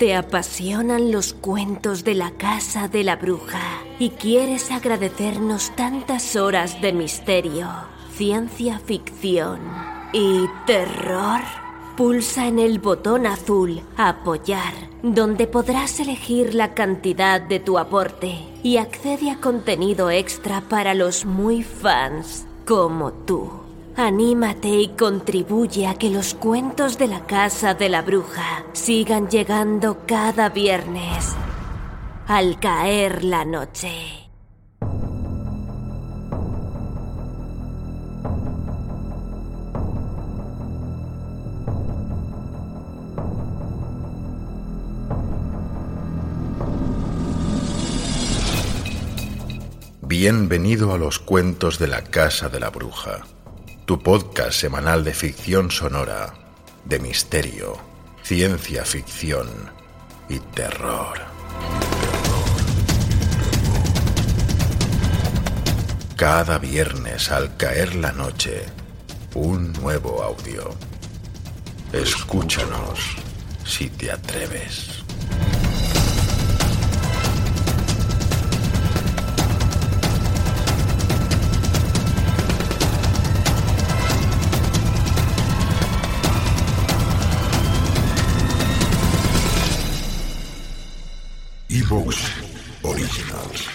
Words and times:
Te 0.00 0.14
apasionan 0.14 1.12
los 1.12 1.34
cuentos 1.34 2.04
de 2.04 2.14
la 2.14 2.30
casa 2.30 2.88
de 2.88 3.04
la 3.04 3.16
bruja 3.16 3.60
y 3.98 4.08
quieres 4.08 4.70
agradecernos 4.70 5.76
tantas 5.76 6.36
horas 6.36 6.80
de 6.80 6.94
misterio, 6.94 7.68
ciencia 8.14 8.78
ficción 8.78 9.60
y 10.14 10.46
terror. 10.64 11.42
Pulsa 11.98 12.46
en 12.46 12.58
el 12.58 12.78
botón 12.78 13.26
azul 13.26 13.82
Apoyar, 13.98 14.72
donde 15.02 15.46
podrás 15.46 16.00
elegir 16.00 16.54
la 16.54 16.72
cantidad 16.72 17.38
de 17.38 17.60
tu 17.60 17.76
aporte 17.76 18.38
y 18.62 18.78
accede 18.78 19.30
a 19.30 19.36
contenido 19.36 20.10
extra 20.10 20.62
para 20.62 20.94
los 20.94 21.26
muy 21.26 21.62
fans 21.62 22.46
como 22.64 23.12
tú. 23.12 23.69
Anímate 23.96 24.68
y 24.68 24.88
contribuye 24.88 25.86
a 25.86 25.94
que 25.94 26.10
los 26.10 26.34
cuentos 26.34 26.96
de 26.96 27.08
la 27.08 27.26
casa 27.26 27.74
de 27.74 27.88
la 27.88 28.02
bruja 28.02 28.64
sigan 28.72 29.28
llegando 29.28 29.98
cada 30.06 30.48
viernes 30.48 31.34
al 32.26 32.60
caer 32.60 33.24
la 33.24 33.44
noche. 33.44 34.20
Bienvenido 50.02 50.92
a 50.92 50.98
los 50.98 51.18
cuentos 51.18 51.78
de 51.78 51.86
la 51.86 52.02
Casa 52.02 52.48
de 52.48 52.60
la 52.60 52.70
Bruja, 52.70 53.24
tu 53.90 53.98
podcast 53.98 54.52
semanal 54.52 55.02
de 55.02 55.12
ficción 55.12 55.68
sonora, 55.72 56.32
de 56.84 57.00
misterio, 57.00 57.76
ciencia 58.22 58.84
ficción 58.84 59.48
y 60.28 60.38
terror. 60.38 61.18
Cada 66.14 66.58
viernes 66.58 67.32
al 67.32 67.56
caer 67.56 67.96
la 67.96 68.12
noche, 68.12 68.62
un 69.34 69.72
nuevo 69.72 70.22
audio. 70.22 70.70
Escúchanos 71.92 73.16
si 73.64 73.90
te 73.90 74.12
atreves. 74.12 74.99
Originals. 91.92 93.66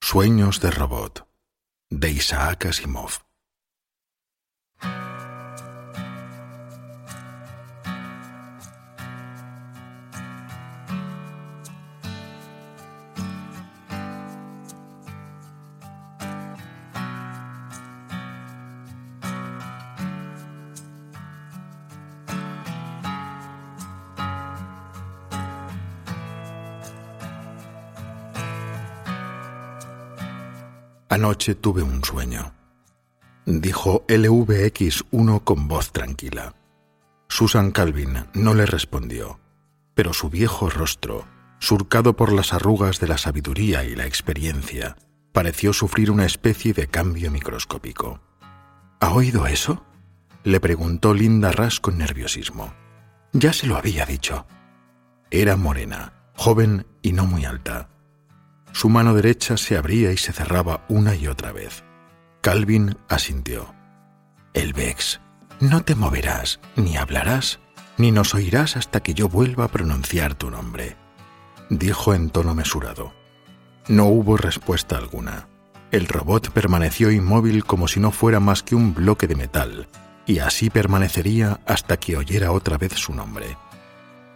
Sueños 0.00 0.62
de 0.62 0.70
robot 0.70 1.28
de 1.90 2.10
Isaac 2.10 2.64
Asimov. 2.64 3.20
Anoche 31.12 31.54
tuve 31.54 31.82
un 31.82 32.02
sueño, 32.02 32.54
dijo 33.44 34.02
LVX1 34.06 35.44
con 35.44 35.68
voz 35.68 35.92
tranquila. 35.92 36.54
Susan 37.28 37.70
Calvin 37.70 38.24
no 38.32 38.54
le 38.54 38.64
respondió, 38.64 39.38
pero 39.92 40.14
su 40.14 40.30
viejo 40.30 40.70
rostro, 40.70 41.26
surcado 41.58 42.16
por 42.16 42.32
las 42.32 42.54
arrugas 42.54 42.98
de 42.98 43.08
la 43.08 43.18
sabiduría 43.18 43.84
y 43.84 43.94
la 43.94 44.06
experiencia, 44.06 44.96
pareció 45.32 45.74
sufrir 45.74 46.10
una 46.10 46.24
especie 46.24 46.72
de 46.72 46.86
cambio 46.86 47.30
microscópico. 47.30 48.22
¿Ha 48.98 49.12
oído 49.12 49.46
eso? 49.46 49.84
le 50.44 50.60
preguntó 50.60 51.12
Linda 51.12 51.52
Ras 51.52 51.78
con 51.78 51.98
nerviosismo. 51.98 52.72
Ya 53.34 53.52
se 53.52 53.66
lo 53.66 53.76
había 53.76 54.06
dicho. 54.06 54.46
Era 55.30 55.56
morena, 55.58 56.14
joven 56.36 56.86
y 57.02 57.12
no 57.12 57.26
muy 57.26 57.44
alta. 57.44 57.91
Su 58.82 58.88
mano 58.88 59.14
derecha 59.14 59.56
se 59.58 59.76
abría 59.76 60.10
y 60.10 60.16
se 60.16 60.32
cerraba 60.32 60.84
una 60.88 61.14
y 61.14 61.28
otra 61.28 61.52
vez. 61.52 61.84
Calvin 62.40 62.96
asintió. 63.08 63.72
El 64.54 64.72
Vex, 64.72 65.20
no 65.60 65.84
te 65.84 65.94
moverás, 65.94 66.58
ni 66.74 66.96
hablarás, 66.96 67.60
ni 67.96 68.10
nos 68.10 68.34
oirás 68.34 68.76
hasta 68.76 68.98
que 68.98 69.14
yo 69.14 69.28
vuelva 69.28 69.66
a 69.66 69.68
pronunciar 69.68 70.34
tu 70.34 70.50
nombre, 70.50 70.96
dijo 71.70 72.12
en 72.12 72.30
tono 72.30 72.56
mesurado. 72.56 73.14
No 73.86 74.06
hubo 74.06 74.36
respuesta 74.36 74.96
alguna. 74.96 75.46
El 75.92 76.08
robot 76.08 76.50
permaneció 76.50 77.12
inmóvil 77.12 77.64
como 77.64 77.86
si 77.86 78.00
no 78.00 78.10
fuera 78.10 78.40
más 78.40 78.64
que 78.64 78.74
un 78.74 78.94
bloque 78.94 79.28
de 79.28 79.36
metal, 79.36 79.86
y 80.26 80.40
así 80.40 80.70
permanecería 80.70 81.60
hasta 81.66 81.98
que 81.98 82.16
oyera 82.16 82.50
otra 82.50 82.78
vez 82.78 82.94
su 82.94 83.14
nombre. 83.14 83.56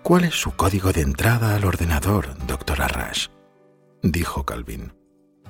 ¿Cuál 0.04 0.22
es 0.22 0.40
su 0.40 0.52
código 0.52 0.92
de 0.92 1.00
entrada 1.00 1.56
al 1.56 1.64
ordenador, 1.64 2.36
doctor 2.46 2.80
Arras? 2.80 3.32
Dijo 4.12 4.44
Calvin. 4.44 4.92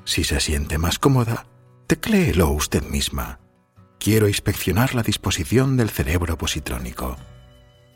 Si 0.05 0.25
se 0.25 0.41
siente 0.41 0.79
más 0.79 0.99
cómoda, 0.99 1.47
tecléelo 1.87 2.51
usted 2.51 2.83
misma. 2.85 3.41
Quiero 3.99 4.29
inspeccionar 4.29 4.95
la 4.95 5.03
disposición 5.03 5.77
del 5.77 5.91
cerebro 5.91 6.39
positrónico. 6.39 7.17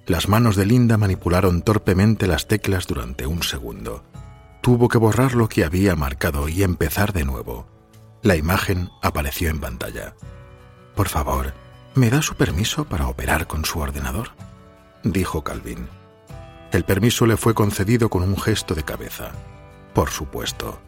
Las 0.07 0.29
manos 0.29 0.57
de 0.57 0.67
Linda 0.67 0.97
manipularon 0.97 1.63
torpemente 1.63 2.27
las 2.27 2.49
teclas 2.49 2.87
durante 2.87 3.27
un 3.27 3.43
segundo. 3.43 4.05
Tuvo 4.61 4.89
que 4.89 4.99
borrar 4.99 5.35
lo 5.35 5.49
que 5.49 5.65
había 5.65 5.95
marcado 5.95 6.49
y 6.49 6.63
empezar 6.63 7.13
de 7.13 7.25
nuevo. 7.25 7.67
La 8.23 8.37
imagen 8.37 8.91
apareció 9.03 9.51
en 9.51 9.61
pantalla. 9.61 10.15
Por 10.95 11.09
favor, 11.09 11.55
¿me 11.95 12.11
da 12.11 12.23
su 12.23 12.35
permiso 12.35 12.85
para 12.85 13.09
operar 13.09 13.47
con 13.47 13.65
su 13.65 13.79
ordenador? 13.79 14.31
dijo 15.05 15.45
Calvin. 15.45 15.89
El 16.73 16.85
permiso 16.85 17.27
le 17.27 17.37
fue 17.37 17.55
concedido 17.55 18.11
con 18.11 18.23
un 18.23 18.37
gesto 18.37 18.75
de 18.75 18.83
cabeza. 18.83 19.33
Por 19.95 20.11
supuesto. 20.11 20.81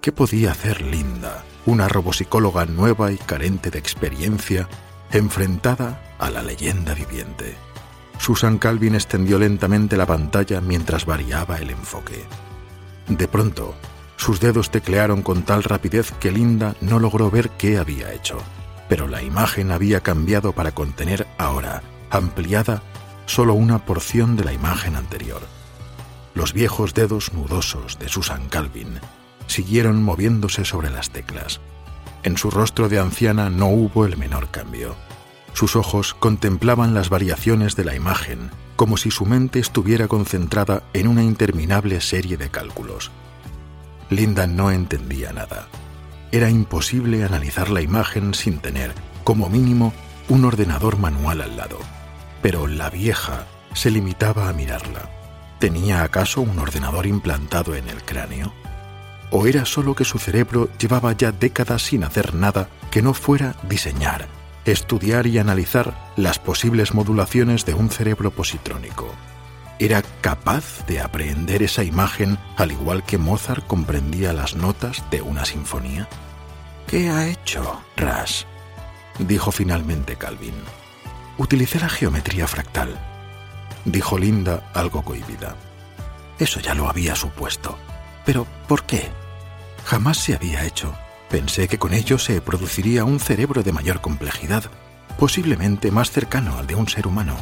¿Qué 0.00 0.12
podía 0.12 0.52
hacer 0.52 0.82
Linda, 0.82 1.44
una 1.66 1.88
robopsicóloga 1.88 2.64
nueva 2.64 3.10
y 3.10 3.16
carente 3.16 3.70
de 3.70 3.78
experiencia, 3.78 4.68
enfrentada 5.10 6.14
a 6.18 6.30
la 6.30 6.42
leyenda 6.42 6.94
viviente? 6.94 7.56
Susan 8.18 8.58
Calvin 8.58 8.94
extendió 8.94 9.38
lentamente 9.38 9.96
la 9.96 10.06
pantalla 10.06 10.60
mientras 10.60 11.06
variaba 11.06 11.58
el 11.58 11.70
enfoque. 11.70 12.24
De 13.08 13.28
pronto, 13.28 13.74
sus 14.16 14.40
dedos 14.40 14.70
teclearon 14.70 15.22
con 15.22 15.42
tal 15.42 15.62
rapidez 15.62 16.12
que 16.12 16.30
Linda 16.30 16.74
no 16.80 16.98
logró 16.98 17.30
ver 17.30 17.50
qué 17.50 17.78
había 17.78 18.12
hecho, 18.12 18.38
pero 18.88 19.06
la 19.06 19.22
imagen 19.22 19.70
había 19.70 20.00
cambiado 20.00 20.52
para 20.52 20.72
contener 20.72 21.26
ahora, 21.38 21.82
ampliada, 22.10 22.82
solo 23.26 23.54
una 23.54 23.84
porción 23.84 24.36
de 24.36 24.44
la 24.44 24.52
imagen 24.52 24.96
anterior. 24.96 25.42
Los 26.36 26.52
viejos 26.52 26.92
dedos 26.92 27.32
nudosos 27.32 27.98
de 27.98 28.10
Susan 28.10 28.50
Calvin 28.50 29.00
siguieron 29.46 30.02
moviéndose 30.02 30.66
sobre 30.66 30.90
las 30.90 31.08
teclas. 31.08 31.60
En 32.24 32.36
su 32.36 32.50
rostro 32.50 32.90
de 32.90 32.98
anciana 32.98 33.48
no 33.48 33.68
hubo 33.68 34.04
el 34.04 34.18
menor 34.18 34.50
cambio. 34.50 34.96
Sus 35.54 35.76
ojos 35.76 36.12
contemplaban 36.12 36.92
las 36.92 37.08
variaciones 37.08 37.74
de 37.74 37.86
la 37.86 37.94
imagen, 37.94 38.50
como 38.76 38.98
si 38.98 39.10
su 39.10 39.24
mente 39.24 39.60
estuviera 39.60 40.08
concentrada 40.08 40.82
en 40.92 41.08
una 41.08 41.24
interminable 41.24 42.02
serie 42.02 42.36
de 42.36 42.50
cálculos. 42.50 43.10
Linda 44.10 44.46
no 44.46 44.70
entendía 44.70 45.32
nada. 45.32 45.68
Era 46.32 46.50
imposible 46.50 47.24
analizar 47.24 47.70
la 47.70 47.80
imagen 47.80 48.34
sin 48.34 48.58
tener, 48.58 48.92
como 49.24 49.48
mínimo, 49.48 49.94
un 50.28 50.44
ordenador 50.44 50.98
manual 50.98 51.40
al 51.40 51.56
lado. 51.56 51.78
Pero 52.42 52.66
la 52.66 52.90
vieja 52.90 53.46
se 53.72 53.90
limitaba 53.90 54.50
a 54.50 54.52
mirarla. 54.52 55.15
¿Tenía 55.58 56.02
acaso 56.02 56.42
un 56.42 56.58
ordenador 56.58 57.06
implantado 57.06 57.74
en 57.74 57.88
el 57.88 58.02
cráneo? 58.02 58.52
¿O 59.30 59.46
era 59.46 59.64
solo 59.64 59.94
que 59.94 60.04
su 60.04 60.18
cerebro 60.18 60.68
llevaba 60.78 61.12
ya 61.12 61.32
décadas 61.32 61.82
sin 61.82 62.04
hacer 62.04 62.34
nada 62.34 62.68
que 62.90 63.02
no 63.02 63.14
fuera 63.14 63.56
diseñar, 63.68 64.28
estudiar 64.64 65.26
y 65.26 65.38
analizar 65.38 66.12
las 66.16 66.38
posibles 66.38 66.94
modulaciones 66.94 67.64
de 67.64 67.74
un 67.74 67.90
cerebro 67.90 68.30
positrónico? 68.30 69.14
¿Era 69.78 70.02
capaz 70.20 70.86
de 70.86 71.00
aprender 71.00 71.62
esa 71.62 71.84
imagen 71.84 72.38
al 72.56 72.72
igual 72.72 73.02
que 73.02 73.18
Mozart 73.18 73.66
comprendía 73.66 74.32
las 74.32 74.56
notas 74.56 75.04
de 75.10 75.22
una 75.22 75.44
sinfonía? 75.44 76.08
¿Qué 76.86 77.08
ha 77.08 77.26
hecho, 77.28 77.82
Ras? 77.96 78.46
dijo 79.18 79.50
finalmente 79.50 80.16
Calvin. 80.16 80.54
Utilicé 81.38 81.80
la 81.80 81.88
geometría 81.88 82.46
fractal, 82.46 82.98
dijo 83.86 84.18
Linda 84.18 84.70
algo 84.74 85.02
cohibida. 85.02 85.56
Eso 86.38 86.60
ya 86.60 86.74
lo 86.74 86.90
había 86.90 87.16
supuesto. 87.16 87.78
Pero, 88.26 88.46
¿por 88.68 88.82
qué? 88.84 89.08
Jamás 89.84 90.18
se 90.18 90.34
había 90.34 90.64
hecho. 90.66 90.94
Pensé 91.30 91.68
que 91.68 91.78
con 91.78 91.94
ello 91.94 92.18
se 92.18 92.40
produciría 92.40 93.04
un 93.04 93.20
cerebro 93.20 93.62
de 93.62 93.72
mayor 93.72 94.00
complejidad, 94.00 94.64
posiblemente 95.18 95.90
más 95.90 96.10
cercano 96.10 96.58
al 96.58 96.66
de 96.66 96.74
un 96.74 96.88
ser 96.88 97.06
humano. 97.06 97.36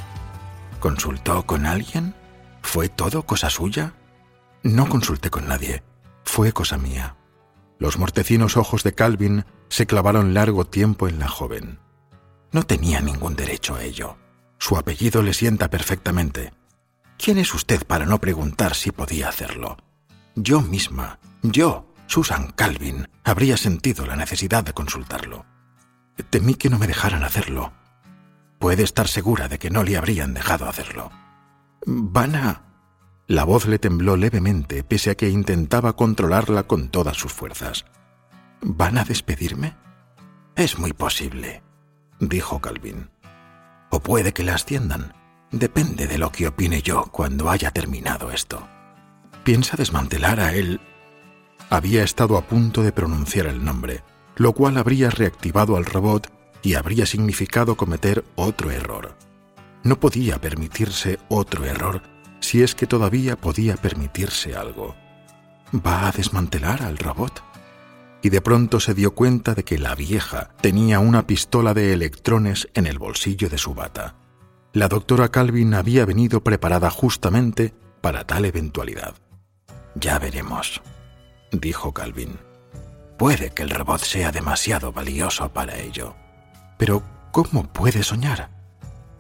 ¿Consultó 0.79 1.45
con 1.45 1.67
alguien? 1.67 2.15
¿Fue 2.63 2.89
todo 2.89 3.25
cosa 3.25 3.51
suya? 3.51 3.95
No 4.63 4.89
consulté 4.89 5.31
con 5.31 5.49
nadie. 5.49 5.83
Fue 6.25 6.53
cosa 6.53 6.79
mía. 6.79 7.17
Los 7.79 7.99
mortecinos 7.99 8.57
ojos 8.57 8.83
de 8.85 8.95
Calvin 8.95 9.45
se 9.69 9.87
clavaron 9.87 10.35
largo 10.35 10.65
tiempo 10.65 11.09
en 11.09 11.19
la 11.19 11.29
joven. 11.29 11.81
No 12.53 12.63
tenía 12.63 13.01
ningún 13.01 13.35
derecho 13.35 13.75
a 13.75 13.83
ello. 13.83 14.17
Su 14.67 14.79
apellido 14.79 15.21
le 15.21 15.35
sienta 15.35 15.69
perfectamente. 15.69 16.55
¿Quién 17.19 17.37
es 17.37 17.53
usted 17.53 17.87
para 17.87 18.07
no 18.07 18.19
preguntar 18.19 18.75
si 18.75 18.93
podía 18.93 19.29
hacerlo? 19.29 19.77
Yo 20.37 20.63
misma, 20.63 21.19
yo, 21.43 21.93
Susan 22.07 22.51
Calvin, 22.51 23.07
habría 23.25 23.59
sentido 23.59 24.07
la 24.07 24.17
necesidad 24.17 24.65
de 24.65 24.73
consultarlo. 24.73 25.45
Temí 26.31 26.55
que 26.55 26.71
no 26.71 26.79
me 26.79 26.87
dejaran 26.87 27.25
hacerlo. 27.25 27.75
Puede 28.59 28.85
estar 28.85 29.07
segura 29.07 29.49
de 29.49 29.59
que 29.59 29.69
no 29.69 29.83
le 29.83 29.99
habrían 29.99 30.33
dejado 30.33 30.67
hacerlo. 30.67 31.11
Van 31.85 32.35
a... 32.35 32.63
La 33.27 33.45
voz 33.45 33.67
le 33.67 33.79
tembló 33.79 34.17
levemente, 34.17 34.83
pese 34.83 35.11
a 35.11 35.15
que 35.15 35.29
intentaba 35.29 35.95
controlarla 35.95 36.63
con 36.63 36.89
todas 36.89 37.19
sus 37.19 37.35
fuerzas. 37.35 37.85
¿Van 38.63 38.97
a 38.97 39.05
despedirme? 39.05 39.77
Es 40.57 40.79
muy 40.79 40.95
posible, 40.95 41.63
dijo 42.19 42.63
Calvin. 42.63 43.14
Puede 44.01 44.33
que 44.33 44.45
la 44.45 44.55
asciendan. 44.55 45.15
Depende 45.51 46.07
de 46.07 46.19
lo 46.19 46.31
que 46.31 46.49
opine 46.49 46.83
yo 46.83 47.05
cuando 47.13 47.51
haya 47.51 47.71
terminado 47.71 48.31
esto. 48.31 48.67
¿Piensa 49.45 49.77
desmantelar 49.77 50.41
a 50.41 50.55
él? 50.55 50.81
Había 51.71 52.03
estado 52.03 52.37
a 52.37 52.43
punto 52.43 52.83
de 52.83 52.93
pronunciar 52.93 53.47
el 53.47 53.65
nombre, 53.65 54.03
lo 54.37 54.53
cual 54.53 54.77
habría 54.77 55.11
reactivado 55.11 55.77
al 55.77 55.85
robot 55.85 56.31
y 56.63 56.75
habría 56.75 57.07
significado 57.07 57.77
cometer 57.77 58.25
otro 58.35 58.71
error. 58.71 59.17
No 59.83 60.01
podía 60.01 60.41
permitirse 60.41 61.19
otro 61.29 61.65
error 61.65 62.03
si 62.41 62.63
es 62.63 62.75
que 62.75 62.87
todavía 62.87 63.37
podía 63.37 63.77
permitirse 63.77 64.55
algo. 64.55 64.95
¿Va 65.75 66.09
a 66.09 66.13
desmantelar 66.13 66.83
al 66.83 66.99
robot? 66.99 67.43
Y 68.25 68.31
de 68.31 68.41
pronto 68.41 68.81
se 68.81 68.95
dio 68.95 69.15
cuenta 69.15 69.55
de 69.55 69.65
que 69.65 69.77
la 69.77 69.95
vieja 69.95 70.49
tenía 70.63 70.99
una 70.99 71.27
pistola 71.27 71.75
de 71.75 71.93
electrones 71.93 72.71
en 72.73 72.87
el 72.87 72.99
bolsillo 72.99 73.51
de 73.51 73.59
su 73.59 73.75
bata. 73.75 74.17
La 74.73 74.89
doctora 74.89 75.29
Calvin 75.29 75.75
había 75.75 76.07
venido 76.07 76.43
preparada 76.43 76.89
justamente 76.89 77.75
para 78.01 78.25
tal 78.25 78.47
eventualidad. 78.47 79.15
Ya 79.95 80.19
veremos, 80.19 80.81
dijo 81.53 81.93
Calvin. 81.93 82.39
Puede 83.19 83.51
que 83.51 83.63
el 83.63 83.69
robot 83.69 84.01
sea 84.01 84.33
demasiado 84.33 84.91
valioso 84.91 85.53
para 85.53 85.77
ello. 85.77 86.17
Pero, 86.79 87.03
¿cómo 87.31 87.71
puede 87.75 88.03
soñar? 88.03 88.49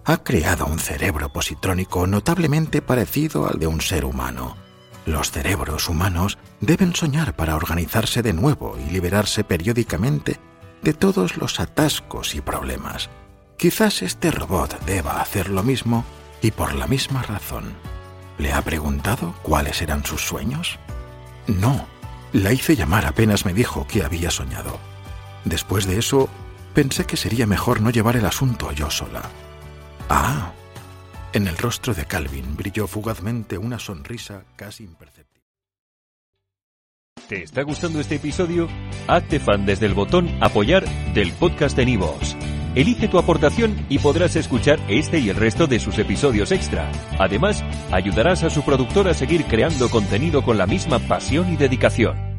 Ha 0.06 0.24
creado 0.24 0.64
un 0.64 0.78
cerebro 0.78 1.30
positrónico 1.30 2.06
notablemente 2.06 2.80
parecido 2.80 3.46
al 3.46 3.58
de 3.58 3.66
un 3.66 3.82
ser 3.82 4.06
humano. 4.06 4.63
Los 5.06 5.30
cerebros 5.30 5.88
humanos 5.88 6.38
deben 6.60 6.94
soñar 6.94 7.34
para 7.34 7.56
organizarse 7.56 8.22
de 8.22 8.32
nuevo 8.32 8.78
y 8.78 8.90
liberarse 8.90 9.44
periódicamente 9.44 10.40
de 10.82 10.94
todos 10.94 11.36
los 11.36 11.60
atascos 11.60 12.34
y 12.34 12.40
problemas. 12.40 13.10
Quizás 13.58 14.02
este 14.02 14.30
robot 14.30 14.84
deba 14.84 15.20
hacer 15.20 15.48
lo 15.48 15.62
mismo 15.62 16.04
y 16.42 16.50
por 16.50 16.74
la 16.74 16.86
misma 16.86 17.22
razón. 17.22 17.74
¿Le 18.38 18.52
ha 18.52 18.62
preguntado 18.62 19.34
cuáles 19.42 19.80
eran 19.82 20.04
sus 20.04 20.22
sueños? 20.22 20.78
No, 21.46 21.86
la 22.32 22.52
hice 22.52 22.74
llamar 22.74 23.06
apenas 23.06 23.44
me 23.44 23.54
dijo 23.54 23.86
que 23.86 24.02
había 24.02 24.30
soñado. 24.30 24.78
Después 25.44 25.86
de 25.86 25.98
eso, 25.98 26.28
pensé 26.74 27.04
que 27.04 27.16
sería 27.16 27.46
mejor 27.46 27.80
no 27.80 27.90
llevar 27.90 28.16
el 28.16 28.26
asunto 28.26 28.72
yo 28.72 28.90
sola. 28.90 29.22
Ah. 30.08 30.52
En 31.34 31.48
el 31.48 31.58
rostro 31.58 31.94
de 31.94 32.04
Calvin 32.04 32.54
brilló 32.56 32.86
fugazmente 32.86 33.58
una 33.58 33.80
sonrisa 33.80 34.44
casi 34.54 34.84
imperceptible. 34.84 35.42
¿Te 37.28 37.42
está 37.42 37.62
gustando 37.62 37.98
este 37.98 38.14
episodio? 38.14 38.68
Hazte 39.08 39.40
fan 39.40 39.66
desde 39.66 39.86
el 39.86 39.94
botón 39.94 40.30
Apoyar 40.40 40.84
del 41.12 41.32
podcast 41.32 41.76
de 41.76 41.86
Nivos. 41.86 42.36
Elige 42.76 43.08
tu 43.08 43.18
aportación 43.18 43.84
y 43.88 43.98
podrás 43.98 44.36
escuchar 44.36 44.78
este 44.86 45.18
y 45.18 45.28
el 45.28 45.34
resto 45.34 45.66
de 45.66 45.80
sus 45.80 45.98
episodios 45.98 46.52
extra. 46.52 46.92
Además, 47.18 47.64
ayudarás 47.90 48.44
a 48.44 48.50
su 48.50 48.62
productor 48.62 49.08
a 49.08 49.14
seguir 49.14 49.44
creando 49.46 49.90
contenido 49.90 50.44
con 50.44 50.56
la 50.56 50.68
misma 50.68 51.00
pasión 51.00 51.52
y 51.52 51.56
dedicación. 51.56 52.33